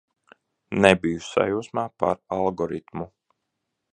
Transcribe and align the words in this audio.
Nebiju 0.85 1.19
sajūsmā 1.25 1.85
par 2.03 2.17
algoritmu. 2.39 3.09